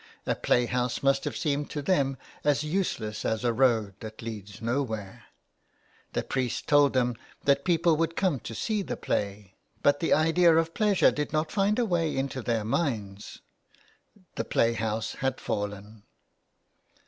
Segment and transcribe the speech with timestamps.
[0.25, 4.59] A play house must have seemed to them as useless as a road that leads
[4.59, 5.25] nowhere.
[6.13, 9.53] The priest told them that people would come to sec the play,
[9.83, 13.41] but the idea of pleasure did not find a way into their minds?
[14.37, 16.01] The play house had fallen